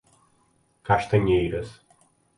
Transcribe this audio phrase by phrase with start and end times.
[0.81, 1.83] Castanheiras